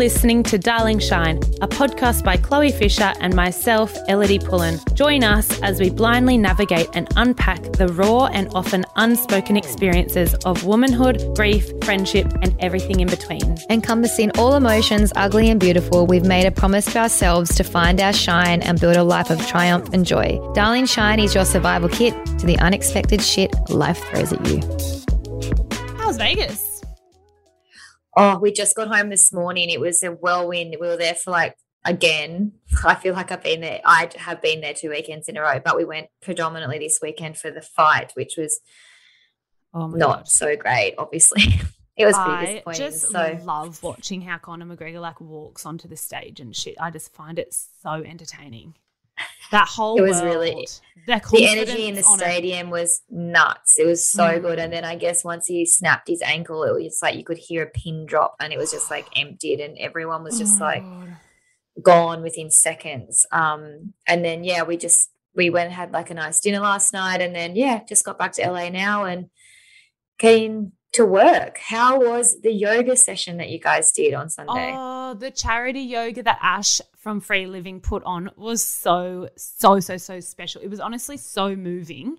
[0.00, 4.80] listening to Darling Shine, a podcast by Chloe Fisher and myself, Ellidy Pullin.
[4.94, 10.64] Join us as we blindly navigate and unpack the raw and often unspoken experiences of
[10.64, 13.58] womanhood, grief, friendship, and everything in between.
[13.68, 18.14] Encompassing all emotions, ugly and beautiful, we've made a promise to ourselves to find our
[18.14, 20.40] shine and build a life of triumph and joy.
[20.54, 24.62] Darling Shine is your survival kit to the unexpected shit life throws at you.
[25.98, 26.69] How's Vegas?
[28.16, 29.70] Oh, we just got home this morning.
[29.70, 30.76] It was a whirlwind.
[30.80, 32.52] We were there for like again.
[32.84, 33.80] I feel like I've been there.
[33.84, 37.38] I have been there two weekends in a row, but we went predominantly this weekend
[37.38, 38.60] for the fight, which was
[39.72, 40.28] Oh not God.
[40.28, 40.94] so great.
[40.98, 41.42] Obviously,
[41.96, 46.40] it was I just so love watching how Conor McGregor like walks onto the stage
[46.40, 46.74] and shit.
[46.80, 48.74] I just find it so entertaining.
[49.50, 50.66] That whole It was world, really-
[51.06, 52.22] the energy in the on it.
[52.22, 53.78] stadium was nuts.
[53.80, 54.42] It was so Mm.
[54.42, 54.58] good.
[54.60, 57.64] And then I guess once he snapped his ankle, it was like you could hear
[57.64, 60.84] a pin drop, and it was just like emptied, and everyone was just Oh like
[61.82, 63.26] gone within seconds.
[63.32, 66.92] Um, and then yeah, we just we went and had like a nice dinner last
[66.92, 69.30] night, and then yeah, just got back to LA now and
[70.18, 71.58] came to work.
[71.58, 74.74] How was the yoga session that you guys did on Sunday?
[74.76, 79.96] Oh, the charity yoga that Ash from Free Living put on was so, so, so,
[79.96, 80.60] so special.
[80.62, 82.18] It was honestly so moving.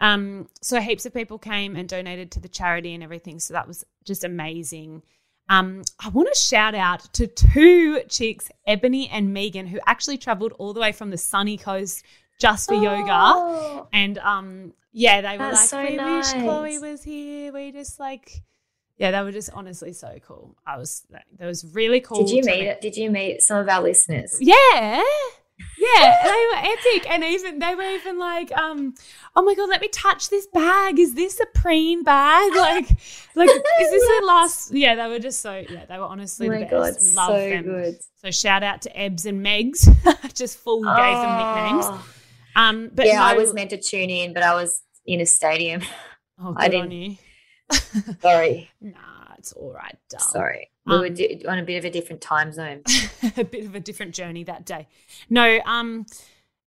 [0.00, 3.38] Um, so heaps of people came and donated to the charity and everything.
[3.40, 5.02] So that was just amazing.
[5.48, 10.52] Um, I want to shout out to two chicks, Ebony and Megan, who actually traveled
[10.52, 12.02] all the way from the sunny coast
[12.40, 13.06] just for yoga.
[13.10, 16.32] Oh, And um, yeah, they were That's like, so we nice.
[16.34, 17.52] wish Chloe was here.
[17.52, 18.42] We just like,
[18.96, 20.56] yeah, they were just honestly so cool.
[20.66, 22.18] I was, like, that was really cool.
[22.24, 22.80] Did you meet?
[22.80, 24.36] Did you meet some of our listeners?
[24.40, 25.02] Yeah,
[25.78, 28.94] yeah, they were epic, and even they were even like, um,
[29.36, 30.98] oh my god, let me touch this bag.
[30.98, 32.50] Is this a preen bag?
[32.54, 32.88] Like,
[33.36, 34.72] like is this a last?
[34.72, 36.70] Yeah, they were just so yeah, they were honestly Oh the my best.
[36.70, 37.64] god, Love so them.
[37.64, 37.98] good.
[38.16, 39.88] So shout out to Ebs and Megs,
[40.34, 41.86] just full gave them nicknames.
[42.56, 45.82] Um, but yeah, I was meant to tune in, but I was in a stadium.
[46.36, 47.16] Oh, I didn't- you.
[48.20, 50.28] Sorry, Nah, it's all right, darling.
[50.30, 50.70] sorry.
[50.84, 52.82] We were Um, di- on a bit of a different time zone.
[53.36, 54.88] a bit of a different journey that day.
[55.30, 56.06] No, um,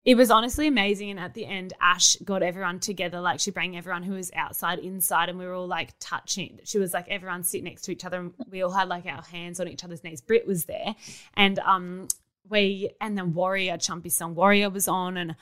[0.05, 1.11] it was honestly amazing.
[1.11, 3.21] And at the end, Ash got everyone together.
[3.21, 6.61] Like she brought everyone who was outside inside, and we were all like touching.
[6.65, 9.23] She was like everyone sit next to each other, and we all had like our
[9.23, 10.21] hands on each other's knees.
[10.21, 10.95] Brit was there,
[11.35, 12.07] and um,
[12.49, 15.35] we and then Warrior Chumpy song Warrior was on, and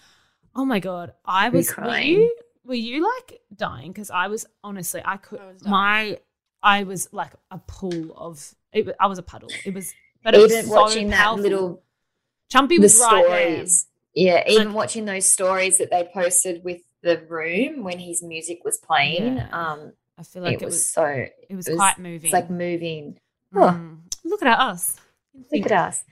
[0.57, 1.69] oh my god, I was.
[1.69, 2.09] Were crying?
[2.13, 3.93] you were you like dying?
[3.93, 6.19] Because I was honestly, I could I was my.
[6.63, 8.55] I was like a pool of.
[8.73, 9.51] It, I was a puddle.
[9.65, 11.83] It was, but it was Even so watching that little
[12.53, 13.51] Chumpy the was right there.
[13.57, 13.87] stories.
[14.15, 18.61] Yeah, even Like- watching those stories that they posted with the room when his music
[18.65, 19.37] was playing.
[19.37, 19.49] Yeah.
[19.53, 22.25] Um, I feel like it, was, so it it was was- quite moving.
[22.27, 23.19] It's like moving.
[23.53, 23.99] Mm.
[24.25, 24.97] look at us.
[25.53, 26.03] Look at us.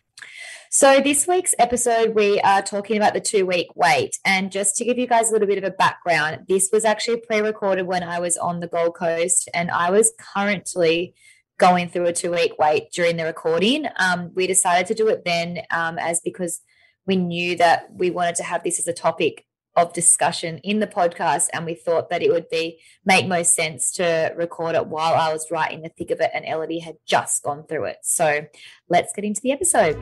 [0.74, 4.18] So, this week's episode, we are talking about the two week wait.
[4.24, 7.18] And just to give you guys a little bit of a background, this was actually
[7.18, 11.12] pre recorded when I was on the Gold Coast and I was currently
[11.58, 13.84] going through a two week wait during the recording.
[13.98, 16.62] Um, we decided to do it then um, as because
[17.06, 19.44] we knew that we wanted to have this as a topic
[19.74, 23.92] of discussion in the podcast and we thought that it would be make most sense
[23.92, 26.96] to record it while I was right in the thick of it and Ellidy had
[27.06, 27.96] just gone through it.
[28.02, 28.46] So
[28.88, 29.94] let's get into the episode.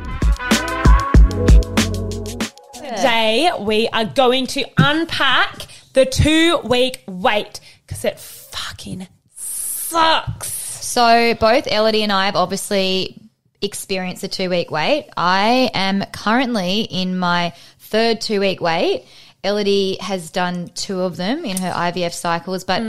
[2.75, 10.53] Today we are going to unpack the two week wait because it fucking sucks.
[10.53, 13.31] So both Ellidy and I have obviously
[13.63, 15.09] experienced a two week wait.
[15.17, 19.05] I am currently in my third two week wait.
[19.43, 22.83] Ellidy has done two of them in her IVF cycles, but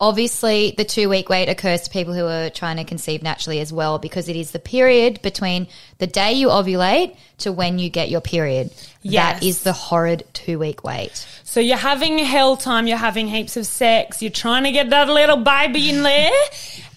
[0.00, 3.72] obviously the two week wait occurs to people who are trying to conceive naturally as
[3.72, 5.66] well because it is the period between
[5.98, 8.72] the day you ovulate to when you get your period.
[9.02, 9.40] Yes.
[9.40, 11.26] That is the horrid two week wait.
[11.44, 15.08] So you're having hell time, you're having heaps of sex, you're trying to get that
[15.08, 16.30] little baby in there,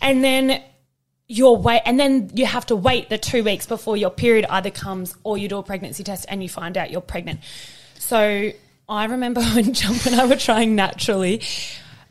[0.01, 0.61] and then
[1.27, 4.69] you're wait, and then you have to wait the two weeks before your period either
[4.69, 7.39] comes or you do a pregnancy test and you find out you're pregnant.
[7.97, 8.51] So
[8.91, 11.41] I remember when Jump and I were trying naturally.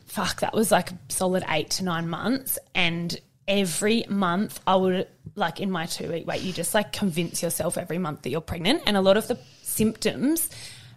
[0.07, 3.17] Fuck, that was like a solid eight to nine months, and
[3.47, 7.77] every month I would like in my two week wait, you just like convince yourself
[7.77, 10.49] every month that you're pregnant, and a lot of the symptoms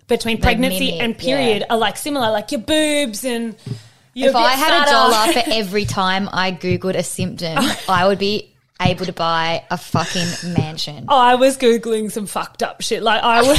[0.08, 3.54] between pregnancy mimic, and period are like similar, like your boobs and.
[4.16, 7.58] If I had a dollar for every time I Googled a symptom,
[7.88, 11.06] I would be able to buy a fucking mansion.
[11.08, 13.02] I was googling some fucked up shit.
[13.02, 13.58] Like I was,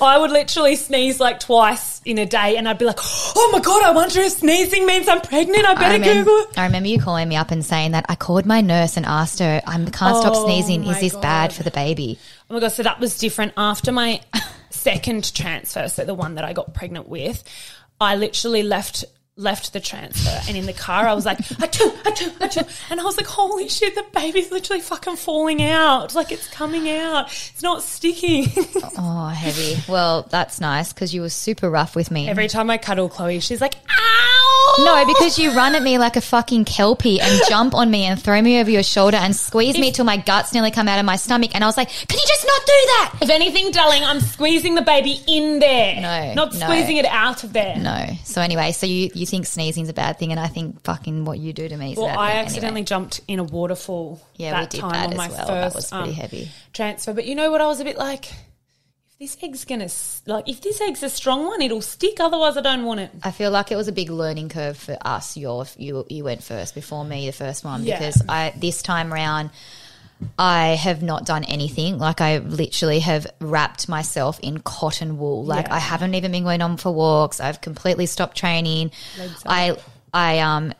[0.00, 3.60] I would literally sneeze like twice in a day, and I'd be like, "Oh my
[3.60, 5.64] god, I wonder if sneezing means I'm pregnant.
[5.66, 8.06] I I better remember, Google." it." I remember you calling me up and saying that
[8.08, 10.84] I called my nurse and asked her, I can't stop Oh sneezing.
[10.84, 12.18] Is this bad for the baby?
[12.50, 14.20] Oh my god, so that was different after my
[14.70, 17.42] second transfer, so the one that I got pregnant with.
[18.00, 19.04] I literally left
[19.36, 22.90] left the transfer and in the car I was like achoo, achoo, achoo.
[22.90, 26.88] and I was like holy shit the baby's literally fucking falling out like it's coming
[26.88, 28.46] out it's not sticking
[28.96, 29.76] Oh, heavy.
[29.90, 32.28] Well, that's nice because you were super rough with me.
[32.28, 34.43] every time I cuddle Chloe she's like ow
[34.78, 38.20] no, because you run at me like a fucking kelpie and jump on me and
[38.22, 41.04] throw me over your shoulder and squeeze me till my guts nearly come out of
[41.04, 41.50] my stomach.
[41.54, 43.14] And I was like, can you just not do that?
[43.22, 46.60] if anything darling I'm squeezing the baby in there No, not no.
[46.66, 48.06] squeezing it out of there No.
[48.24, 51.38] So anyway, so you, you think sneezing's a bad thing, and I think fucking what
[51.38, 52.38] you do to me is a Well, bad I thing.
[52.40, 52.86] accidentally Anyway.
[52.86, 54.20] jumped in a waterfall.
[54.36, 55.46] Yeah, that we did time that on as my well.
[55.46, 56.50] First, That was pretty um, heavy.
[56.72, 57.12] transfer.
[57.12, 57.60] But you know what?
[57.60, 58.26] I was a bit like,
[59.18, 59.88] this egg's gonna
[60.26, 62.18] like, if this egg's a strong one, it'll stick.
[62.20, 63.10] Otherwise, I don't want it.
[63.22, 65.36] I feel like it was a big learning curve for us.
[65.36, 67.98] Your you you went first before me, the first one, Yeah.
[67.98, 69.50] because I this time round
[70.38, 71.98] I have not done anything.
[71.98, 75.44] Like I literally have wrapped myself in cotton wool.
[75.44, 75.74] Like Yeah.
[75.74, 77.40] I haven't even been going on for walks.
[77.40, 78.90] I've completely stopped training.
[79.46, 79.76] I
[80.12, 80.72] I um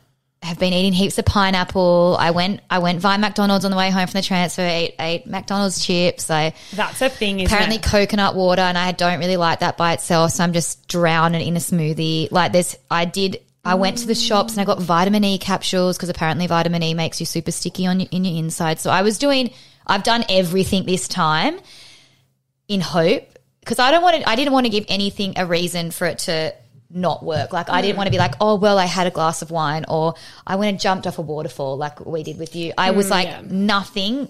[0.45, 2.15] have been eating heaps of pineapple.
[2.19, 4.61] I went I went via McDonald's on the way home from the transfer.
[4.61, 6.29] Ate ate McDonald's chips.
[6.29, 7.39] I That's a thing.
[7.39, 7.53] Isn't it?
[7.53, 7.83] apparently it?
[7.83, 11.55] coconut water and I don't really like that by itself so I'm just drowning in
[11.55, 15.23] a smoothie like this, I did I went to the shops and I got vitamin
[15.23, 18.79] E capsules because apparently vitamin E makes you super sticky on your, in your inside
[18.79, 19.51] so I was doing
[19.87, 21.59] I've done everything this time
[22.67, 25.89] in hope because I don't want to I didn't want to give anything a reason
[25.89, 26.53] for it to
[26.89, 27.97] not work like I didn't mm.
[27.97, 30.13] want to be like oh well I had a glass of wine or
[30.45, 33.11] I went and jumped off a waterfall like we did with you I was mm,
[33.11, 33.41] like yeah.
[33.45, 34.29] nothing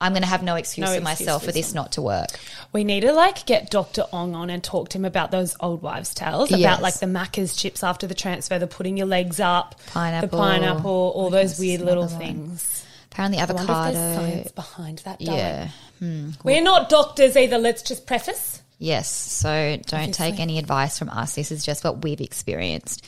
[0.00, 2.28] I'm going to have no excuse No for myself for this not to work.
[2.72, 4.04] We need to like get Dr.
[4.12, 7.56] Ong on and talk to him about those old wives' tales about like the Macca's
[7.56, 10.28] chips after the transfer, the putting your legs up, Pineapple.
[10.28, 12.18] the pineapple, all oh, those weird little one.
[12.18, 12.84] things.
[13.10, 14.14] Apparently, I wonder if there's avocado.
[14.14, 15.18] science behind that.
[15.20, 15.38] darling.
[15.38, 15.68] Yeah.
[15.98, 16.30] Hmm.
[16.44, 17.56] We're not doctors either.
[17.56, 18.55] Let's just preface.
[18.78, 19.10] Yes.
[19.10, 21.34] So don't take any advice from us.
[21.34, 23.04] This is just what we've experienced.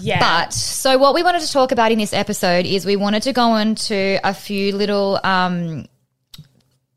[0.00, 0.18] Yeah.
[0.18, 3.32] But so what we wanted to talk about in this episode is we wanted to
[3.32, 5.86] go into a few little um,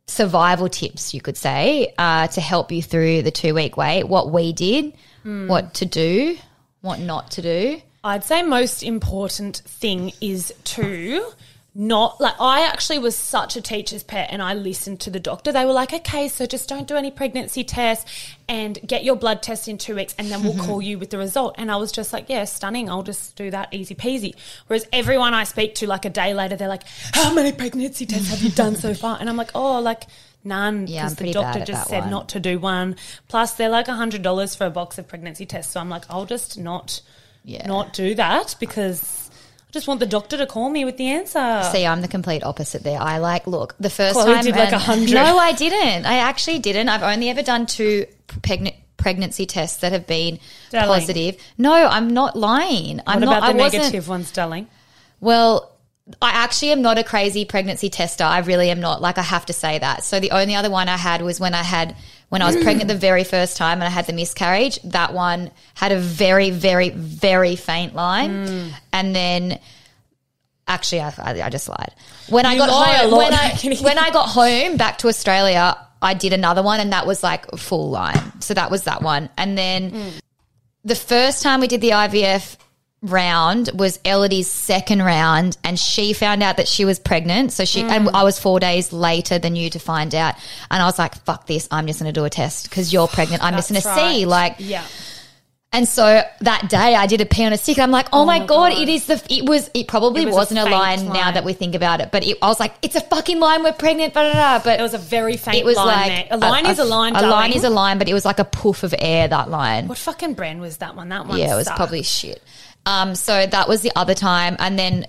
[0.07, 4.03] survival tips, you could say, uh, to help you through the two week wait.
[4.03, 4.93] What we did,
[5.23, 5.47] Hmm.
[5.47, 6.37] what to do,
[6.81, 7.81] what not to do.
[8.03, 11.23] I'd say most important thing is to
[11.73, 15.53] not like I actually was such a teacher's pet and I listened to the doctor.
[15.53, 19.41] They were like, okay, so just don't do any pregnancy tests and get your blood
[19.41, 21.55] test in two weeks and then we'll call you with the result.
[21.57, 22.89] And I was just like, yeah, stunning.
[22.89, 24.35] I'll just do that easy peasy.
[24.67, 26.83] Whereas everyone I speak to, like a day later, they're like,
[27.13, 29.17] how many pregnancy tests have you done so far?
[29.21, 30.03] And I'm like, oh, like
[30.43, 30.87] none.
[30.87, 32.09] Yeah, I'm because the doctor just said one.
[32.09, 32.97] not to do one.
[33.29, 35.71] Plus, they're like $100 for a box of pregnancy tests.
[35.71, 36.99] So I'm like, I'll just not
[37.45, 37.65] Yeah.
[37.65, 39.20] not do that because
[39.71, 41.63] I just want the doctor to call me with the answer.
[41.71, 42.99] See, I'm the complete opposite there.
[42.99, 45.13] I like look the first Chloe time did like and- 100.
[45.13, 46.05] No, I didn't.
[46.05, 46.89] I actually didn't.
[46.89, 50.39] I've only ever done two pregnant pregnancy tests that have been
[50.71, 50.99] Darling.
[50.99, 51.37] positive.
[51.57, 52.99] No, I'm not lying.
[53.07, 53.37] I'm what not.
[53.37, 53.83] about the I wasn't.
[53.83, 54.67] negative ones, darling?
[55.21, 55.71] Well,
[56.21, 58.25] I actually am not a crazy pregnancy tester.
[58.25, 59.01] I really am not.
[59.01, 60.03] Like I have to say that.
[60.03, 61.95] So the only other one I had was when I had
[62.31, 64.79] when I was pregnant the very first time and I had the miscarriage.
[64.85, 68.67] That one had a very, very, very faint line, Hmm.
[68.91, 69.59] and then.
[70.67, 71.91] Actually, I, I, I just lied.
[72.29, 73.49] When I got home, when I
[73.81, 77.49] when I got home back to Australia, I did another one, and that was like
[77.57, 78.39] full line.
[78.41, 80.13] So that was that one, and then
[80.85, 82.55] the first time we did the IVF
[83.01, 87.51] round was Ellidy's second round, and she found out that she was pregnant.
[87.51, 88.11] So she and mm.
[88.13, 90.35] I was four days later than you to find out,
[90.69, 91.67] and I was like, "Fuck this!
[91.71, 93.43] I'm just going to do a test because you're pregnant.
[93.43, 94.27] I'm just going That's to see." right.
[94.27, 94.85] Like, yeah.
[95.73, 97.79] and so that day I did a pee on a stick.
[97.79, 98.81] I'm like, "Oh, oh my, my god, God.
[98.81, 99.23] it is the.
[99.29, 99.71] It was.
[99.73, 102.23] It probably It was wasn't a, faint line, now that we think about it, but
[102.23, 103.63] it, I was like, "It's a fucking line.
[103.63, 104.61] We're pregnant." Blah, blah, blah.
[104.63, 106.27] But It was a very faint it was line like.
[106.29, 108.45] A line is a line, A line is a line, but it was like a
[108.45, 109.27] poof of air.
[109.27, 109.87] That line.
[109.87, 111.09] What fucking brand was that one?
[111.09, 112.43] That one Yeah, it was probably shit.
[112.85, 115.05] Um, so that was the other time, and then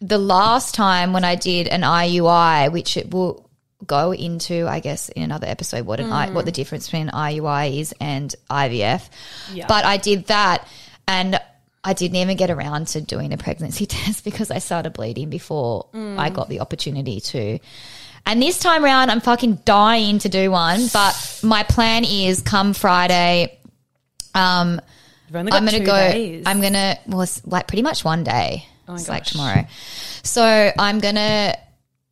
[0.00, 3.50] the last time when I did an IUI, which it will
[3.86, 7.80] go into, I guess, in another episode, what an I, what the difference between IUI
[7.80, 9.08] is and IVF.
[9.52, 9.66] Yeah.
[9.66, 10.66] But I did that,
[11.06, 11.38] and
[11.82, 15.88] I didn't even get around to doing a pregnancy test because I started bleeding before
[15.94, 17.58] I got the opportunity to.
[18.26, 20.88] And this time around, I'm fucking dying to do one.
[20.92, 23.58] But my plan is come Friday.
[24.34, 24.98] Um, You've only got
[25.34, 25.92] I'm gonna go.
[26.12, 26.44] days.
[26.46, 28.66] I'm gonna well, it's like pretty much one day.
[28.88, 29.66] Oh it's like tomorrow.
[30.22, 31.56] So I'm gonna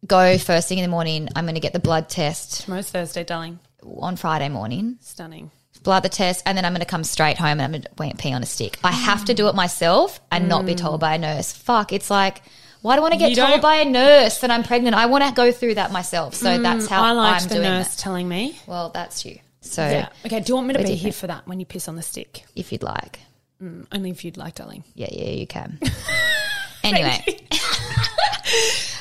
[0.07, 1.29] go first thing in the morning.
[1.35, 2.63] I'm gonna get the blood test.
[2.63, 3.59] Tomorrow's Thursday, darling.
[4.01, 5.51] on Friday morning, Stunning.
[5.83, 8.17] blood the test, and then I'm going to come straight home and I'm going to
[8.17, 8.79] pee on a stick.
[8.85, 11.53] I have to do it myself and not be told by a nurse.
[11.53, 12.43] Fuck, it's like.
[12.81, 14.95] Why do I want to get You told don't- by a nurse that I'm pregnant?
[14.95, 16.35] I want to go through that myself.
[16.35, 17.99] So mm, that's how I like the doing nurse it.
[17.99, 18.57] telling me.
[18.69, 19.41] Well, that's you.
[19.69, 20.09] So Yeah.
[20.27, 20.41] Okay.
[20.41, 21.01] Do you want me to be different.
[21.03, 22.45] here for that when you piss on the stick?
[22.57, 23.21] if you'd like.
[23.61, 24.85] Only if you'd like, darling.
[24.95, 25.81] Yeah, yeah, you can.
[26.85, 27.25] anyway,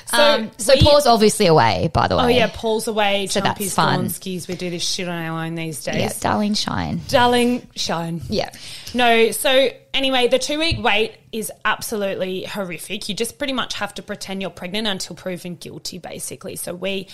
[0.09, 2.23] So, um, so we- Paul's obviously away, by the way.
[2.23, 3.27] Oh yeah, Paul's away.
[3.27, 4.09] So that's fun.
[4.09, 4.47] Skis.
[4.47, 5.97] We do this shit on our own these days.
[5.97, 7.01] yeah, darling, shine.
[7.09, 8.21] Darling, shine.
[8.29, 8.49] Yeah,
[8.93, 13.09] No, so anyway, the two week wait is absolutely horrific.
[13.09, 16.55] You just pretty much have to pretend you're pregnant until proven guilty, basically.
[16.55, 17.09] So we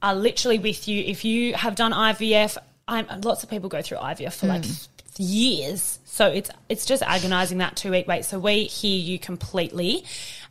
[0.00, 1.02] are literally with you.
[1.04, 2.56] If you have done IVF,
[2.90, 4.64] I'm, lots of people go through IVF for like
[5.16, 5.98] years.
[6.04, 8.24] So it's it's just agonizing that two week wait.
[8.24, 10.04] So we hear you completely.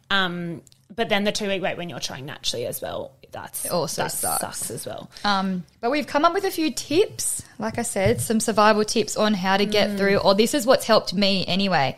[0.10, 0.62] Um,
[0.96, 3.12] but then the two week wait when you're trying naturally as well.
[3.32, 4.42] That's Also that sucks.
[4.42, 5.10] sucks as well.
[5.24, 9.16] Um, but we've come up with a few tips, like I said, some survival tips
[9.18, 11.96] on how to get through, or this is what's helped me anyway.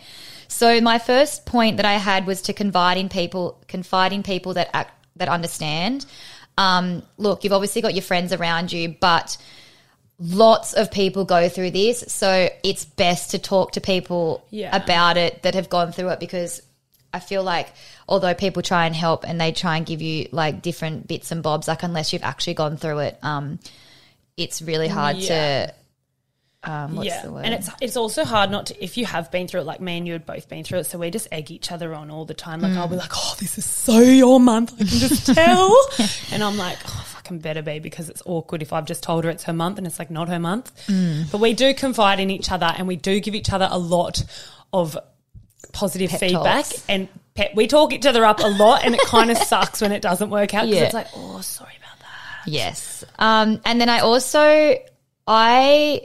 [0.50, 4.56] So my first point that I had was to confide in people, confide in people
[4.56, 6.06] that act, that understand.
[6.58, 9.38] Um, look, you've obviously got your friends around you, but
[10.22, 14.76] lots of people go through this, so it's best to talk to people Yeah.
[14.76, 16.62] about it that have gone through it because
[17.14, 17.74] I feel like
[18.08, 21.42] although people try and help and they try and give you like different bits and
[21.44, 23.60] bobs, like unless you've actually gone through it, um,
[24.38, 25.68] it's really hard Yeah.
[25.68, 25.74] to.
[26.64, 27.44] Um, what's yeah, the word?
[27.44, 29.66] and it's it's also hard not to if you have been through it.
[29.66, 31.92] Like me and you had both been through it, so we just egg each other
[31.96, 32.62] on all the time.
[32.62, 32.92] Like I'll Mm.
[32.92, 34.74] be like, "Oh, this is so your month.
[34.76, 35.76] I can just tell,"
[36.32, 36.78] and I'm like,
[37.32, 39.78] "Oh, fucking better be," because it's awkward if I've just told her it's her month
[39.78, 40.72] and it's like not her month.
[40.88, 41.32] Mm.
[41.32, 44.24] But we do confide in each other, and we do give each other a lot
[44.74, 44.98] of
[45.74, 46.86] positive feedback talks.
[46.90, 47.08] and.
[47.34, 50.02] Pet, we talk each other up a lot, and it kind of sucks when it
[50.02, 50.66] doesn't work out.
[50.66, 50.84] 'cause Yeah.
[50.84, 52.52] it's like, oh, sorry about that.
[52.52, 53.06] Yes.
[53.18, 54.76] Um, and then I also
[55.26, 56.02] I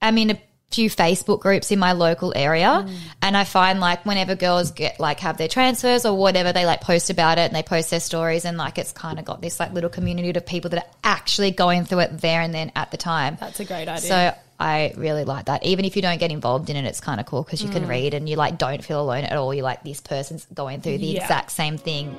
[0.00, 0.40] am in a
[0.74, 2.96] few Facebook groups in my local area mm.
[3.22, 6.80] and I find like whenever girls get like have their transfers or whatever, they like
[6.80, 9.60] post about it and they post their stories and like it's kind of got this
[9.60, 12.90] like little community of people that are actually going through it there and then at
[12.90, 13.36] the time.
[13.40, 13.98] That's a great idea.
[13.98, 15.64] So I really like that.
[15.64, 17.84] Even if you don't get involved in it, it's kind of cool because you can
[17.84, 17.88] mm.
[17.88, 19.52] read and you like don't feel alone at all.
[19.52, 21.22] You're like this person's going through the Yeah.
[21.22, 22.16] exact same thing.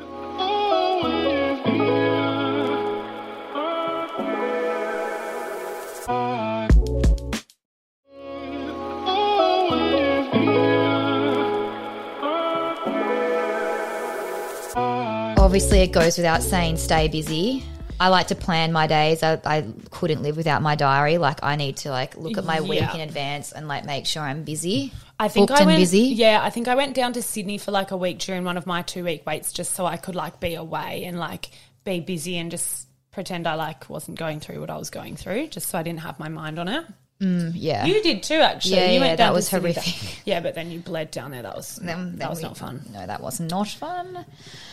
[15.55, 17.63] Obviously, it goes without saying, stay busy.
[17.97, 19.23] I like to plan my days.
[19.23, 21.17] I, I couldn't live without my diary.
[21.17, 22.93] Like, I need to like look at my week Yeah.
[22.93, 24.91] in advance and like make sure I'm busy.
[25.17, 25.99] I think Booked I and went, busy.
[25.99, 28.67] Yeah, I think I went down to Sydney for like a week during one of
[28.67, 31.51] my two week waits just so I could like be away and like
[31.85, 35.47] be busy and just pretend I like wasn't going through what I was going through,
[35.47, 36.83] just so I didn't have my mind on it.
[37.21, 37.85] Mm, yeah.
[37.85, 38.75] You did too, actually.
[38.75, 40.21] Yeah, you went that down to was horrific.
[40.25, 41.43] Yeah, but then you bled down there.
[41.43, 42.85] That was Then- that then was we- not fun.
[42.91, 44.25] No, that was not fun.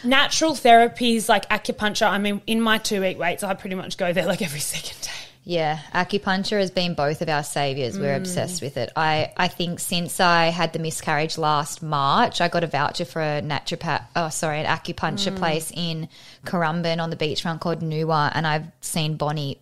[0.02, 2.08] Natural therapies like acupuncture.
[2.08, 5.00] I mean, in my two week waits, I pretty much go there like every second
[5.02, 5.10] day.
[5.44, 7.98] Yeah, acupuncture has been both of our saviors.
[7.98, 8.18] We're mm.
[8.18, 8.92] obsessed with it.
[8.94, 13.20] I, I think since I had the miscarriage last March, I got a voucher for
[13.20, 15.38] a naturopath, oh, sorry, an acupuncture mm.
[15.38, 16.08] place in
[16.44, 18.30] Currumbin on the beachfront called Nuwa.
[18.32, 19.58] And I've seen Bonnie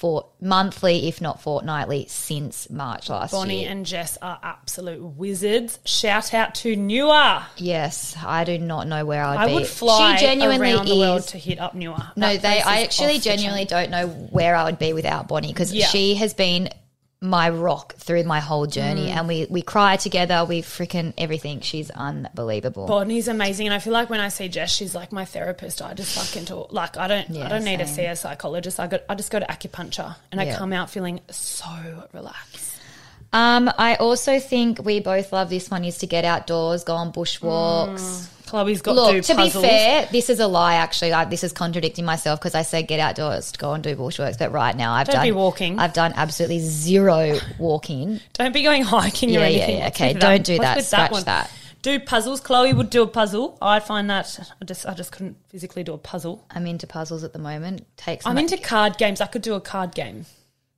[0.00, 3.64] for monthly, if not fortnightly, since March last Bonnie year.
[3.68, 5.78] Bonnie and Jess are absolute wizards.
[5.84, 7.42] Shout out to Nuwa.
[7.58, 9.54] yes, I do not know where I would I be.
[9.56, 12.16] would fly she genuinely around the world to hit up Nuwa.
[12.16, 12.62] No, That they.
[12.62, 15.86] I actually genuinely don't know where I would be without Bonnie because Yeah.
[15.88, 16.70] she has been
[17.22, 19.16] my rock through my whole journey, Mm.
[19.16, 20.44] and we we cry together.
[20.44, 21.60] We freaking everything.
[21.60, 22.86] She's unbelievable.
[22.86, 25.82] Bonnie's amazing, and I feel like when I see Jess, she's like my therapist.
[25.82, 28.80] I just fucking talk like I don't, Yeah, I don't need to see a psychologist.
[28.80, 31.66] I got, I just go to acupuncture, and I come out feeling so
[32.14, 32.68] relaxed.
[33.32, 37.12] Um, I also think we both love this one is to get outdoors, go on
[37.12, 38.28] bushwalks.
[38.50, 39.62] Chloe's got Look, to puzzles.
[39.62, 40.74] be fair, this is a lie.
[40.74, 44.36] Actually, I, this is contradicting myself because I said get outdoors, go and do bushworks.
[44.38, 45.78] But right now, I've Don't done be walking.
[45.78, 48.20] I've done absolutely zero walking.
[48.32, 49.76] don't be going hiking or Yeah, yeah, anything.
[49.78, 51.08] yeah, What's okay, don't do What's that.
[51.08, 51.24] Scratch one?
[51.24, 51.50] that.
[51.82, 52.40] Do puzzles.
[52.40, 53.56] Chloe would do a puzzle.
[53.62, 56.44] I find that I just, I just couldn't physically do a puzzle.
[56.50, 57.86] I'm into puzzles at the moment.
[57.96, 59.20] Takes I'm into card games.
[59.22, 60.26] I could do a card game.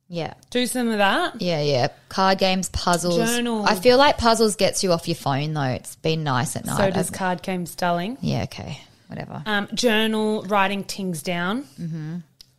[0.07, 0.33] Yeah.
[0.49, 1.41] Do some of that.
[1.41, 1.87] Yeah, yeah.
[2.09, 3.17] Card games, puzzles.
[3.17, 3.65] Journal.
[3.67, 5.61] I feel like puzzles gets you off your phone though.
[5.63, 6.77] It's been nice at night.
[6.77, 8.17] So does card games, darling.
[8.21, 8.79] yeah, okay.
[9.07, 9.43] Whatever.
[9.45, 11.67] Um, journal, writing things down.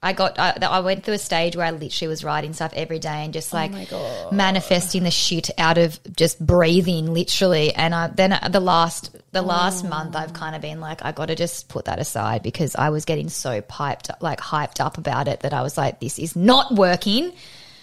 [0.05, 2.99] I got I, I went through a stage where I literally was writing stuff every
[2.99, 7.95] day and just oh like Oh manifesting the shit out of just breathing literally and
[7.95, 9.89] I, then the last the last oh.
[9.89, 12.91] month I've kind of been like, I got to just put that aside because I
[12.91, 16.37] was getting so piped, like hyped up about it that I was like, this is
[16.37, 17.33] not working.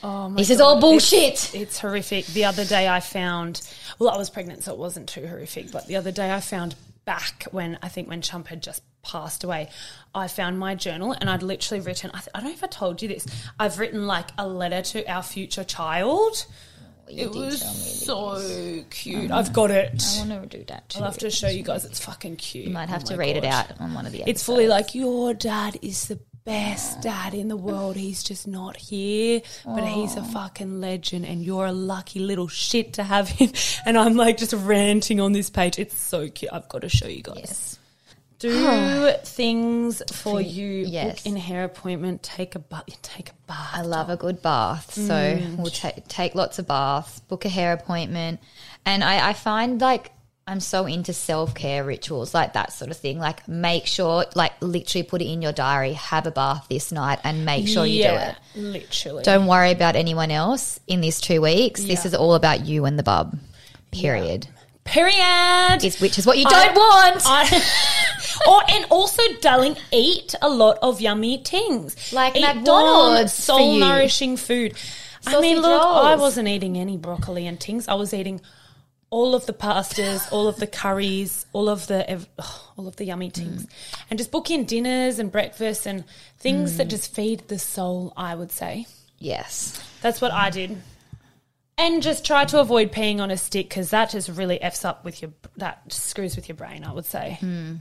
[0.01, 1.33] Oh my This is all bullshit.
[1.33, 2.25] It's, it's horrific.
[2.27, 3.61] The other day I found,
[3.99, 5.71] well, I was pregnant, so it wasn't too horrific.
[5.71, 6.75] But the other day I found
[7.11, 9.67] back when I think when Chump had just passed away,
[10.15, 12.09] I found my journal and I'd literally written.
[12.13, 13.27] I, th- I don't know if I told you this.
[13.59, 16.45] I've written like a letter to our future child.
[17.09, 18.05] You it was tell me this.
[18.05, 19.29] so cute.
[19.29, 20.01] Um, I've got it.
[20.15, 20.99] I want to do that too.
[20.99, 21.83] I'll have to show you guys.
[21.83, 22.67] It's fucking cute.
[22.67, 24.37] You might oh have Oh to read it out on one of the episodes.
[24.37, 27.95] It's fully like your dad is the best dad in the world.
[27.95, 32.93] He's just not here, but he's a fucking legend, and you're a lucky little shit
[32.93, 33.51] to have him.
[33.85, 35.79] And I'm like just ranting on this page.
[35.79, 36.51] It's so cute.
[36.53, 37.37] I've got to show you guys.
[37.39, 37.79] Yes.
[38.39, 40.83] Do things for you.
[40.87, 41.23] yes.
[41.23, 42.21] Book in hair appointment.
[42.23, 42.83] Take a bath.
[43.01, 43.69] Take a bath.
[43.73, 44.93] I love a good bath.
[44.93, 45.57] So Mm.
[45.57, 48.39] we'll ta- take lots of baths, book a hair appointment.
[48.85, 50.11] And I, I find like
[50.47, 53.19] I'm so into self care rituals, like that sort of thing.
[53.19, 57.19] Like make sure, like literally put it in your diary, have a bath this night
[57.23, 58.35] and make sure you do it.
[58.55, 59.23] Literally.
[59.23, 61.83] Don't worry about anyone else in these two weeks.
[61.83, 63.37] This is all about you and the bub.
[63.91, 64.47] Period.
[64.83, 65.83] Period.
[65.83, 67.21] Is which is what you don't want.
[67.25, 67.63] I,
[68.49, 74.37] or and also, darling, eat a lot of yummy things Like eat McDonald's Soul nourishing
[74.37, 74.73] food.
[75.27, 77.87] I mean, look, I wasn't eating any broccoli and things.
[77.87, 78.41] I was eating
[79.11, 82.27] all of the pastas, all of the curries, all of the ev-
[82.77, 83.33] all of the yummy mm.
[83.33, 83.67] things,
[84.09, 86.03] and just book in dinners and breakfasts and
[86.39, 86.89] things that mm.
[86.89, 88.13] just feed the soul.
[88.17, 88.87] I would say
[89.19, 89.79] yes.
[90.01, 90.81] that's what I did.
[91.77, 95.03] And just try to avoid peeing on a stick because that just really f's up
[95.03, 96.83] with your that screws with your brain.
[96.83, 97.37] I would say.
[97.39, 97.75] Hmm.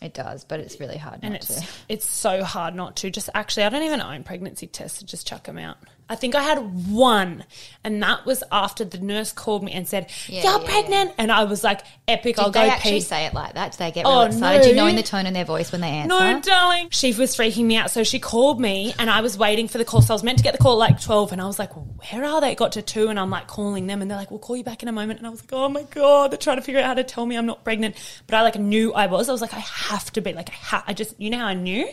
[0.00, 1.66] It does, but it's really hard and not it's to.
[1.88, 3.10] it's so hard not to.
[3.10, 5.00] Just actually, I don't even own pregnancy tests.
[5.00, 5.76] So just chuck them out.
[6.08, 7.44] I think I had one,
[7.84, 11.30] and that was after the nurse called me and said, Yeah, "You're yeah, pregnant," and
[11.30, 12.38] I was like, "Epic!
[12.38, 13.72] I'll Did go they actually pee." say it like that?
[13.72, 14.62] Did they get Oh, really excited?
[14.62, 14.88] Do you know no.
[14.88, 16.08] in the tone in their voice when they answer?
[16.08, 16.88] No, darling.
[16.90, 17.90] She was freaking me out.
[17.90, 20.00] So she called me and I was waiting for the call.
[20.02, 21.70] So I was meant to get the call at like 12 and I was like,
[21.72, 22.52] where are they?
[22.52, 24.64] It got to 2 and I'm like calling them and they're like, we'll call you
[24.64, 25.18] back in a moment.
[25.18, 27.26] And I was like, oh my God, they're trying to figure out how to tell
[27.26, 27.96] me I'm not pregnant.
[28.26, 29.28] But I like knew I was.
[29.28, 30.32] I was like, I have to be.
[30.32, 31.86] Like, I, ha- I just, you know how I knew?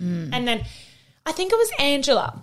[0.00, 0.30] Mm.
[0.32, 0.64] And then
[1.24, 2.40] I think it was Angela.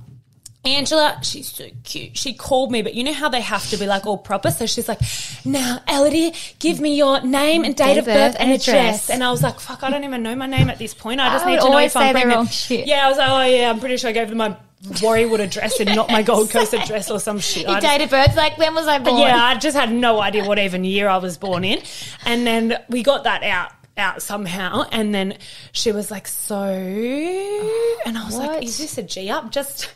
[0.66, 2.18] Angela, she's so cute.
[2.18, 4.50] She called me, but you know how they have to be like all proper.
[4.50, 5.00] So she's like,
[5.44, 9.44] "Now, Ellidy, give me your name and date, of birth, and address." And I was
[9.44, 11.20] like, "Fuck, I don't even know my name at this point.
[11.20, 12.88] I just I need to know if I'm pregnant." wrong shit.
[12.88, 15.82] Yeah, I was like, "Oh yeah, I'm pretty sure I gave them my Warriewood address
[15.82, 18.74] and not my Gold Coast address or some shit." Your date of birth, like when
[18.74, 19.20] was I born?
[19.20, 21.82] yeah, I just had no idea what even year I was born in.
[22.26, 25.38] And then we got that out out somehow and then
[25.72, 28.48] she was like so and I was What?
[28.48, 29.90] like is this a G up just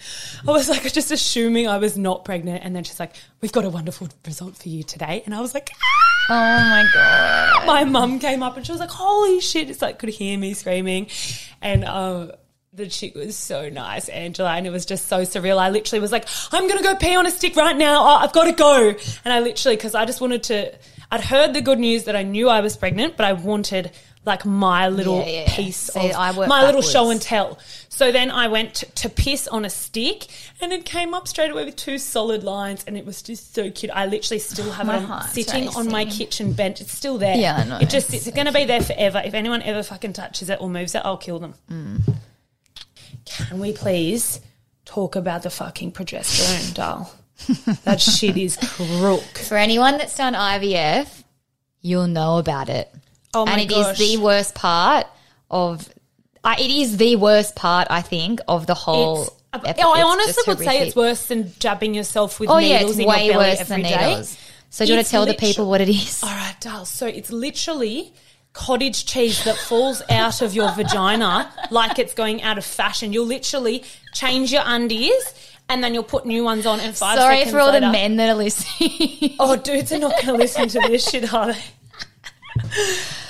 [0.48, 3.66] I was like just assuming I was not pregnant and then she's like we've got
[3.66, 5.72] a wonderful result for you today and I was like
[6.30, 7.66] Oh my god.
[7.66, 10.54] my mum came up and she was like holy shit it's like could hear me
[10.54, 11.08] screaming
[11.62, 12.32] and um
[12.74, 15.58] the chick was so nice, Angela, and it was just so surreal.
[15.58, 18.04] I literally was like, I'm going to go pee on a stick right now.
[18.04, 18.94] Oh, I've got to go.
[19.26, 20.76] And I literally, because I just wanted to,
[21.12, 23.92] I'd heard the good news that I knew I was pregnant, but I wanted
[24.26, 27.58] like my little Yeah, yeah, piece See, of my little show and tell.
[27.88, 30.28] So then I went to, to piss on a stick
[30.60, 33.72] and it came up straight away with two solid lines and it was just so
[33.72, 33.92] cute.
[33.92, 36.82] I literally still have My it on, sitting on my kitchen bench.
[36.82, 37.38] It's still there.
[37.38, 37.78] Yeah, I know.
[37.80, 39.22] It just it's going to be there forever.
[39.24, 41.54] If anyone ever fucking touches it or moves it, I'll kill them.
[41.72, 42.16] Mm.
[43.26, 44.42] Can we please
[44.84, 47.12] talk about the fucking progesterone, doll?
[47.84, 49.22] That shit is crook.
[49.48, 51.24] For anyone that's done IVF,
[51.82, 52.94] you'll know about it.
[53.34, 53.62] Oh my gosh.
[53.62, 53.98] and it is gosh.
[53.98, 55.08] the worst part
[55.50, 55.88] of.
[56.44, 59.24] Uh, it is the worst part, I think, of the whole.
[59.54, 62.50] It's, epi- oh, I it's honestly just would say it's worse than jabbing yourself with
[62.50, 64.08] Oh yeah, needles it's in way your belly worse every than day.
[64.10, 64.38] needles.
[64.70, 66.22] So do you want to tell the people what it is?
[66.24, 66.86] All right, doll.
[66.86, 68.14] So it's literally
[68.54, 73.14] cottage cheese that falls out of your vagina like it's going out of fashion.
[73.14, 75.34] You'll literally change your undies
[75.70, 77.86] and then you'll put new ones on and five Sorry seconds Sorry for all later,
[77.88, 79.36] the men that are listening.
[79.40, 81.60] Oh, dudes are not going to listen to this shit, are they?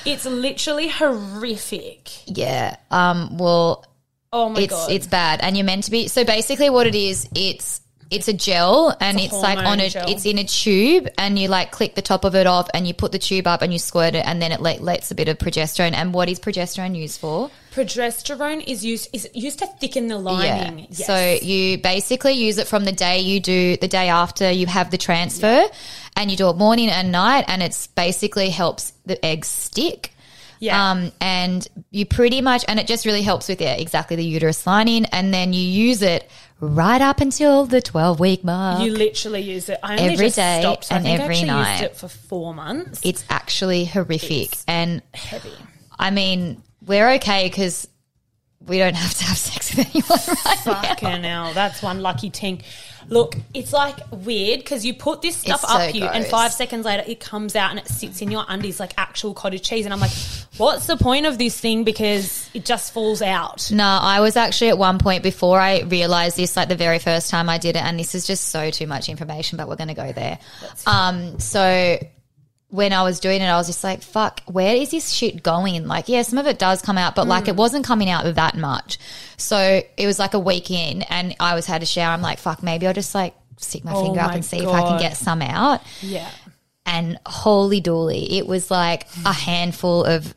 [0.06, 2.10] It's literally horrific.
[2.28, 2.78] yeah.
[2.92, 3.38] Um.
[3.38, 3.86] Well,
[4.32, 4.92] Oh my it's god.
[4.92, 6.08] it's bad, and you're meant to be.
[6.08, 9.90] So basically, what it is, it's it's a gel, and It's it's, like on a
[9.90, 10.10] gel.
[10.10, 12.94] it's in a tube, and you like click the top of it off, and you
[12.94, 15.28] put the tube up, and you squirt it, and then it let, lets a bit
[15.28, 15.94] of progesterone.
[15.94, 17.52] And what is progesterone used for?
[17.78, 20.88] progesterone is used is used to thicken the lining.
[20.90, 21.06] Yes.
[21.06, 24.90] So you basically use it from the day you do the day after you have
[24.90, 25.66] the transfer,
[26.16, 30.14] and you do it morning and night, and it's basically helps the eggs stick.
[30.60, 30.92] Yeah.
[30.92, 34.66] Um, and you pretty much, and it just really helps with yeah, exactly the uterus
[34.66, 36.28] lining, and then you use it
[36.60, 38.82] right up until the 12 week mark.
[38.84, 39.80] You literally use it.
[39.84, 41.82] I only Every day stopped, and every night.
[41.82, 43.02] used it for four months.
[43.04, 44.54] it's actually horrific.
[44.54, 45.52] It's and heavy.
[46.00, 47.88] I mean, we're okay because
[48.66, 51.46] we don't have to have sex with anyone right now.
[51.46, 52.62] Hell, that's one lucky ting.
[53.10, 56.30] Look, it's like weird because you put this stuff It's up so you, and gross.
[56.32, 59.62] five seconds later it comes out and it sits in your undies like actual cottage
[59.62, 60.12] cheese, and I'm like,
[60.58, 61.86] what's the point of this thing?
[61.86, 63.72] Because it just falls out.
[63.72, 67.30] No, I was actually at one point before I realized this, like the very first
[67.30, 69.88] time I did it, and this is just so too much information, but we're going
[69.88, 70.40] to go there.
[70.86, 71.98] Um, so
[72.70, 75.88] when I was doing it, I was just like, fuck, where is this shit going?
[75.88, 77.58] Like, yeah, some of it does come out, but like it Mm.
[77.58, 78.98] wasn't coming out that much.
[79.38, 82.14] So it was like a week in, and I was had a shower.
[82.14, 84.58] I'm like, fuck, maybe I'll just like stick my Oh finger up my and see
[84.60, 85.82] if I can get some out.
[86.02, 86.30] Yeah.
[86.86, 90.34] And holy dooly, it was like a handful of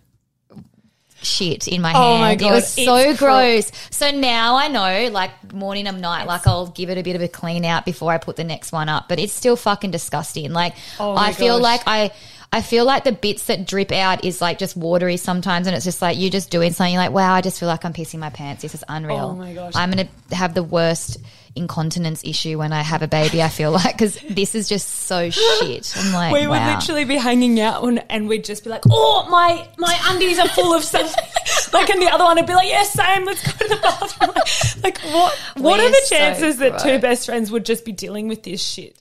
[1.23, 2.41] shit in my Oh hand.
[2.41, 3.71] my It was so cr- gross.
[3.91, 7.23] So now I know, like morning and night, like I'll give it a bit of
[7.23, 9.09] a clean out before I put the next one up.
[9.09, 10.53] But it's still fucking disgusting.
[10.53, 11.63] Like Oh I feel gosh.
[11.63, 12.11] like I.
[12.53, 15.85] I feel like the bits that drip out is like just watery sometimes, and it's
[15.85, 16.93] just like you're just doing something.
[16.93, 18.61] You're like, wow, I just feel like I'm pissing my pants.
[18.63, 19.19] This is unreal.
[19.19, 19.73] Oh my gosh.
[19.77, 21.19] I'm gonna have the worst
[21.57, 23.43] incontinence issue when I have a baby.
[23.43, 25.93] I feel like because this is just so shit.
[25.97, 26.75] I'm like, We would wow.
[26.75, 30.49] literally be hanging out and, and we'd just be like, oh, my, my undies are
[30.49, 31.25] full of something.
[31.73, 34.83] like, and the other one would be like, yeah, same, let's go to the bathroom.
[34.83, 37.93] like, what, what are We're the so chances that two best friends would just be
[37.93, 39.00] dealing with this shit?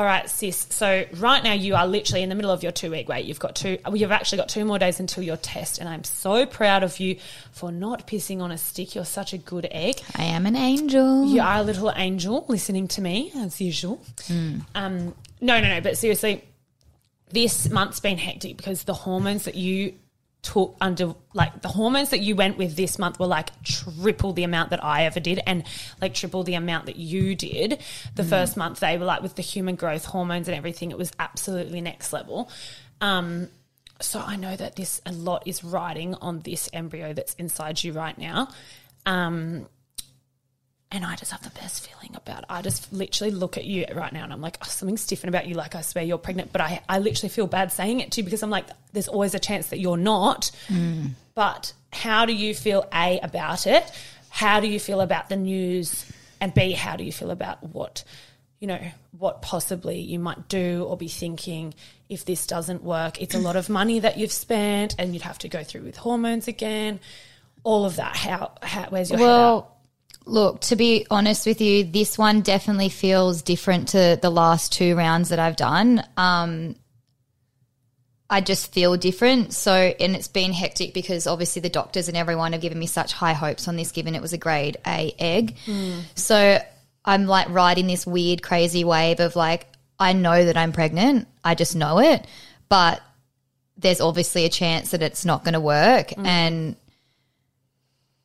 [0.00, 0.66] All right, sis.
[0.70, 3.26] So right now you are literally in the middle of your two week wait.
[3.26, 3.76] You've got two.
[3.92, 7.18] You've actually got two more days until your test, and I'm so proud of you
[7.52, 8.94] for not pissing on a stick.
[8.94, 9.96] You're such a good egg.
[10.16, 11.26] I am an angel.
[11.26, 14.00] You are a little angel listening to me as usual.
[14.74, 15.82] Um, no, no, no.
[15.82, 16.44] But seriously,
[17.30, 19.92] this month's been hectic because the hormones that you
[20.42, 24.44] took under, like the hormones that you went with this month were like triple the
[24.44, 25.64] amount that I ever did and
[26.00, 27.80] like triple the amount that you did.
[28.14, 31.12] The first month they were like with the human growth hormones and everything, it was
[31.18, 32.50] absolutely next level.
[33.00, 33.48] Um,
[34.00, 37.92] so I know that this a lot is riding on this embryo that's inside you
[37.92, 38.48] right now.
[39.04, 39.66] Um,
[40.92, 42.46] and I just have the best feeling about it.
[42.48, 45.46] I just literally look at you right now and I'm like, oh, something's different about
[45.46, 45.54] you.
[45.54, 46.52] Like, I swear you're pregnant.
[46.52, 49.34] But I, I literally feel bad saying it to you because I'm like, there's always
[49.34, 50.50] a chance that you're not.
[51.34, 53.90] But how do you feel, A, about it?
[54.30, 56.10] How do you feel about the news?
[56.40, 58.02] And B, how do you feel about what,
[58.58, 58.80] you know,
[59.16, 61.72] what possibly you might do or be thinking
[62.08, 63.22] if this doesn't work?
[63.22, 65.96] It's a lot of money that you've spent and you'd have to go through with
[65.96, 66.98] hormones again.
[67.62, 68.16] All of that.
[68.16, 69.20] How, how where's your?
[69.20, 69.76] Well,
[70.30, 74.96] look, to be honest with you, this one definitely feels different to the last two
[74.96, 76.04] rounds that I've done.
[76.16, 76.76] Um,
[78.28, 79.52] I just feel different.
[79.52, 83.12] So, and it's been hectic because obviously the doctors and everyone have given me such
[83.12, 85.56] high hopes on this, given it was a grade A egg.
[86.14, 86.58] So
[87.04, 89.66] I'm like riding this weird, crazy wave of like,
[89.98, 91.26] I know that I'm pregnant.
[91.44, 92.24] I just know it.
[92.68, 93.02] But
[93.76, 96.12] there's obviously a chance that it's not going to work.
[96.24, 96.76] And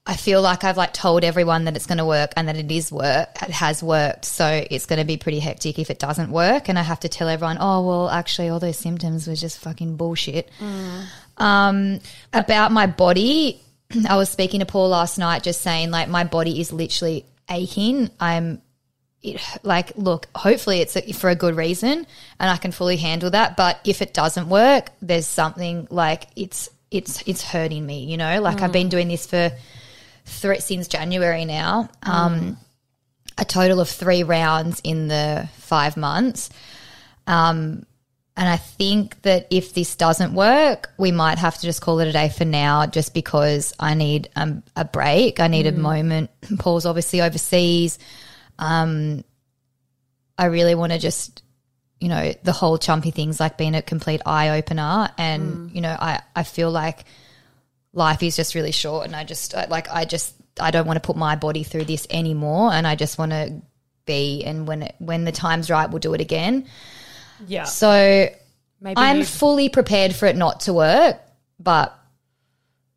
[0.08, 2.72] I feel like I've like told everyone that it's going to work and that it
[2.72, 3.42] is work.
[3.42, 4.26] It has worked.
[4.26, 6.70] So it's going to be pretty hectic if it doesn't work.
[6.70, 9.96] And I have to tell everyone, oh, well, actually, all those symptoms were just fucking
[9.96, 10.50] bullshit.
[11.38, 12.02] Um,
[12.34, 13.60] about my body,
[14.10, 18.12] I was speaking to Paul last night, just saying like my body is literally aching.
[18.20, 18.62] I'm
[19.24, 22.06] it, like, look, hopefully it's a, for a good reason
[22.40, 23.58] and I can fully handle that.
[23.58, 28.06] But if it doesn't work, there's something like it's it's it's hurting me.
[28.06, 29.52] You know, like I've been doing this for
[30.26, 31.90] three, since January now.
[32.04, 32.58] Um,
[33.38, 36.50] a total of three rounds in the five months.
[37.28, 37.86] Um,
[38.38, 42.08] and I think that if this doesn't work, we might have to just call it
[42.08, 45.40] a day for now, just because I need um, a break.
[45.40, 46.30] I need a moment.
[46.60, 47.98] Paul's obviously overseas.
[48.60, 49.24] Um,
[50.38, 51.44] I really want to just,
[52.02, 55.10] you know, the whole chumpy thing's like being a complete eye opener.
[55.18, 57.06] And, you know, I, I feel like
[57.96, 59.08] life is just really short.
[59.08, 62.06] And I just, like, I just, I don't want to put my body through this
[62.12, 62.72] anymore.
[62.72, 63.62] And I just want to
[64.06, 66.68] be, and when, it, when the time's right, we'll do it again.
[67.48, 67.64] Yeah.
[67.64, 68.28] So
[68.80, 71.18] Maybe I'm you- fully prepared for it not to work,
[71.60, 71.98] but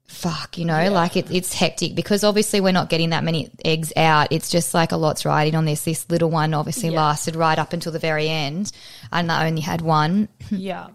[0.07, 3.93] fuck, you know, like it, it's hectic because obviously we're not getting that many eggs
[3.97, 4.29] out.
[4.31, 5.85] It's just like a lot's riding on this.
[5.85, 6.97] This little one obviously Yeah.
[7.03, 8.73] lasted right up until the very end,
[9.13, 10.29] and I only had one.
[10.51, 10.89] yeah.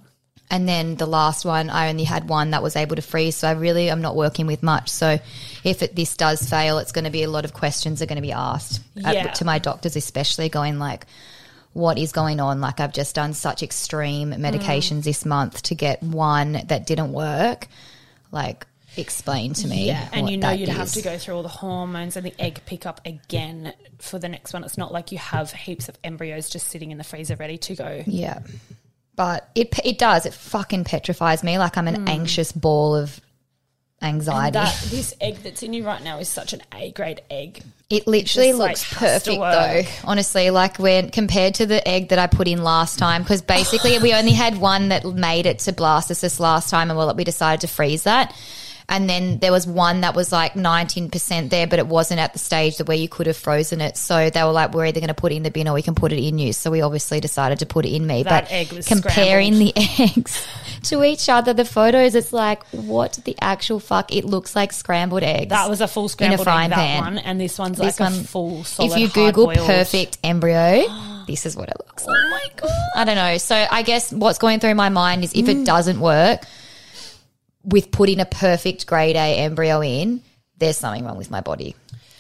[0.49, 3.35] And then the last one, I only had one that was able to freeze.
[3.37, 4.89] So I really am not working with much.
[4.89, 5.19] So
[5.63, 8.17] if it, this does fail, it's going to be a lot of questions are going
[8.17, 9.31] to be asked Yeah.
[9.31, 11.07] to my doctors, especially going like,
[11.73, 12.61] what is going on?
[12.61, 14.37] Like I've just done such extreme mm.
[14.37, 17.67] medications this month to get one that didn't work.
[18.31, 19.87] Like explain to me.
[19.87, 22.61] Yeah, and you know you'd have to go through all the hormones and the egg
[22.65, 24.63] pickup again for the next one.
[24.63, 27.75] It's not like you have heaps of embryos just sitting in the freezer ready to
[27.75, 28.03] go.
[28.05, 28.39] Yeah.
[29.15, 30.25] But it it does.
[30.25, 33.19] It fucking petrifies me like I'm an anxious ball of
[34.01, 34.57] anxiety.
[34.57, 34.65] Hmm.
[34.65, 37.63] That this egg that's in you right now is such an A grade egg.
[37.89, 40.09] it literally just, like, looks has to perfect though.
[40.09, 43.97] Honestly, like when compared to the egg that I put in last time, because basically
[43.99, 47.61] we only had one that made it to blastocyst last time, and well, we decided
[47.61, 48.35] to freeze that.
[48.93, 52.37] And then there was one that was like 19% there, but it wasn't at the
[52.39, 53.97] stage that where you could have frozen it.
[53.97, 55.81] So they were like, we're either going to put it in the bin or we
[55.81, 56.53] can put it in you.
[56.53, 58.21] So we obviously decided to put it in me.
[58.21, 60.45] That but comparing the eggs
[60.83, 64.13] to each other, the photos, it's like, what the actual fuck?
[64.13, 65.49] It looks like scrambled eggs.
[65.49, 67.03] That was a full scrambled frying egg, that pan.
[67.03, 68.91] one, and this one's This like one- a full solid.
[68.91, 70.83] if you Google perfect embryo,
[71.27, 72.15] this is what it looks like.
[72.15, 72.69] oh my god!
[72.95, 73.37] I don't know.
[73.39, 75.61] So I guess what's going through my mind is if Mm.
[75.61, 76.43] it doesn't work
[77.63, 80.21] with putting a perfect grade A embryo in,
[80.57, 81.75] there's something wrong with my body.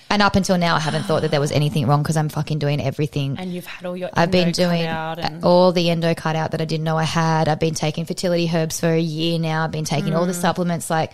[0.09, 2.59] And up until now, I haven't thought that there was anything wrong because I'm fucking
[2.59, 3.37] doing everything.
[3.39, 4.09] And you've had all your.
[4.13, 7.03] I've been doing out and all the endo cut out that I didn't know I
[7.03, 7.47] had.
[7.47, 9.63] I've been taking fertility herbs for a year now.
[9.63, 10.89] I've been taking all the supplements.
[10.89, 11.11] Like,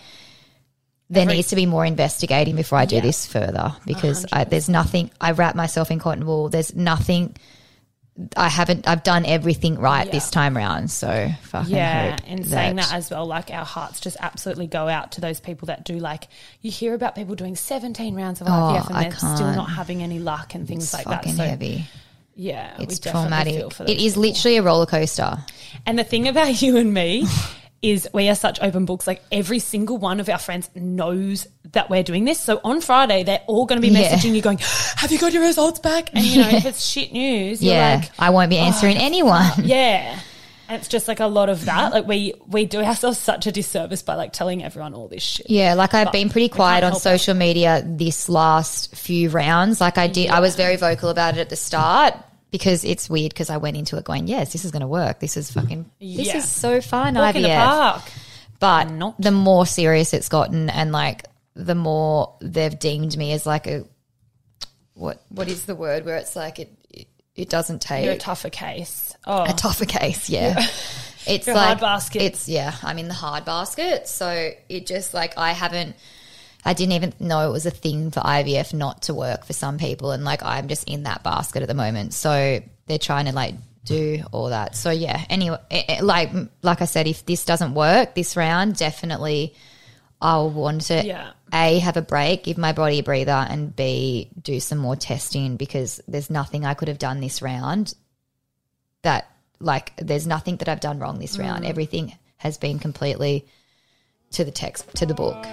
[1.08, 1.26] there Mm.
[1.26, 3.00] Every- needs to be more investigating before I do Yeah.
[3.02, 5.10] this further because I, there's nothing.
[5.20, 6.48] I wrap myself in cotton wool.
[6.50, 7.34] There's nothing.
[8.36, 8.86] I haven't.
[8.88, 10.12] I've done everything right Yeah.
[10.12, 10.90] this time round.
[10.90, 15.12] So fucking Yeah, and saying that as well, like our hearts just absolutely go out
[15.12, 16.28] to those people that do like
[16.60, 19.36] you hear about people doing seventeen rounds of IVF oh, and Oh, I they're still
[19.38, 19.56] can't.
[19.56, 21.16] not having any luck and things it's like that.
[21.24, 21.84] fucking So heavy.
[22.34, 23.54] yeah, It's definitely traumatic.
[23.54, 24.22] feel for It people.
[24.22, 25.38] literally a roller coaster.
[25.86, 27.26] And the thing about you and me
[27.82, 29.06] is we are such open books.
[29.06, 32.38] Like every single one of our friends knows that we're doing this.
[32.40, 34.10] So on Friday, they're all going to be Yeah.
[34.10, 34.58] messaging you going,
[34.96, 36.10] have you got your results back?
[36.12, 39.46] And you know, if it's shit news, Yeah, like, I won't be oh, answering anyone.
[39.62, 40.18] yeah.
[40.68, 41.92] And it's just like a lot of that.
[41.92, 45.50] Like we, we do ourselves such a disservice by like telling everyone all this shit.
[45.50, 49.80] Yeah, like I've been pretty quiet on social media this last few rounds.
[49.80, 52.14] Like I did, I was very vocal about it at the start
[52.50, 55.20] because it's weird because I went into it going, yes, this is going to work.
[55.20, 57.14] This is fucking, this is so fun.
[57.14, 58.02] Walk in the park.
[58.58, 59.20] But Not.
[59.20, 63.84] the more serious it's gotten and like the more they've deemed me as like a,
[64.94, 68.18] what, what is the word where it's like it, it, it doesn't take You're a
[68.18, 69.16] tougher case.
[69.26, 70.60] Oh, a tougher case, yeah.
[71.26, 72.22] It's You're like hard basket.
[72.22, 74.08] It's yeah, I'm in the hard basket.
[74.08, 75.96] So it just like I haven't
[76.64, 79.78] I didn't even know it was a thing for IVF not to work for some
[79.78, 82.12] people and like I'm just in that basket at the moment.
[82.14, 84.76] So they're trying to like do all that.
[84.76, 86.30] So yeah, anyway eh, eh, like
[86.62, 89.54] like I said if this doesn't work this round, definitely
[90.20, 91.32] I'll want to Yeah.
[91.52, 95.56] A have a break, give my body a breather and B do some more testing
[95.56, 97.94] because there's nothing I could have done this round
[99.02, 101.64] that like there's nothing that I've done wrong this round.
[101.64, 103.46] Everything has been completely
[104.32, 105.44] to the text to the book.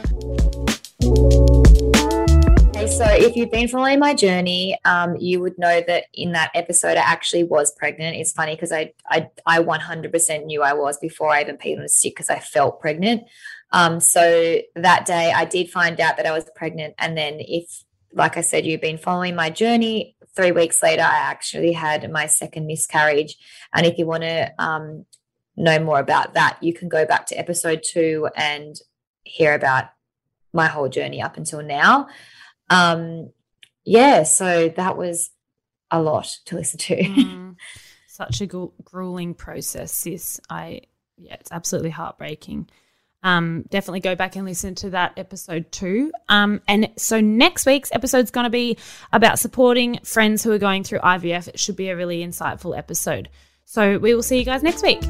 [1.18, 6.52] Okay, so if you've been following my journey, um, you would know that in that
[6.54, 8.18] episode I actually was pregnant.
[8.18, 11.84] It's funny because I, I I 100% knew I was before I even peed on
[11.84, 13.24] a stick because I felt pregnant.
[13.72, 17.84] Um, so that day I did find out that I was pregnant, and then if,
[18.14, 22.28] like I said, you've been following my journey, three weeks later I actually had my
[22.28, 23.38] second miscarriage.
[23.74, 25.06] And if you want to um,
[25.56, 28.76] know more about that, you can go back to episode two and
[29.24, 29.86] hear about
[30.58, 32.08] my whole journey up until now
[32.70, 33.30] um
[33.86, 35.30] yeah so that was
[35.92, 37.56] a lot to listen to Mm,
[38.18, 40.42] such a gru- grueling process, sis.
[40.50, 40.82] I
[41.18, 42.68] yeah, it's absolutely heartbreaking.
[43.24, 46.12] Um, definitely go back and listen to that episode too.
[46.30, 48.78] Um, and so next week's episode is going to be
[49.12, 51.48] about supporting friends who are going through IVF.
[51.48, 53.30] It should be a really insightful episode.
[53.66, 55.02] So we will see you guys next week.